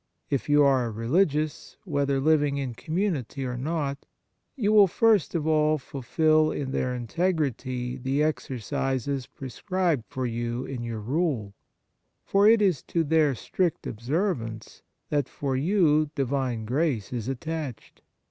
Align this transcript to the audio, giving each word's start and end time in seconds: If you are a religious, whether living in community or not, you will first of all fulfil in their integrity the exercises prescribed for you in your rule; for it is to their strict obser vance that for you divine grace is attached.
If 0.31 0.49
you 0.49 0.63
are 0.63 0.87
a 0.87 0.89
religious, 0.89 1.77
whether 1.83 2.19
living 2.19 2.57
in 2.57 2.73
community 2.73 3.45
or 3.45 3.55
not, 3.55 4.07
you 4.55 4.73
will 4.73 4.87
first 4.87 5.35
of 5.35 5.45
all 5.45 5.77
fulfil 5.77 6.49
in 6.51 6.71
their 6.71 6.95
integrity 6.95 7.97
the 7.97 8.23
exercises 8.23 9.27
prescribed 9.27 10.05
for 10.07 10.25
you 10.25 10.65
in 10.65 10.81
your 10.81 11.01
rule; 11.01 11.53
for 12.25 12.47
it 12.49 12.63
is 12.63 12.81
to 12.85 13.03
their 13.03 13.35
strict 13.35 13.85
obser 13.85 14.33
vance 14.33 14.81
that 15.11 15.29
for 15.29 15.55
you 15.55 16.09
divine 16.15 16.65
grace 16.65 17.13
is 17.13 17.27
attached. 17.27 18.01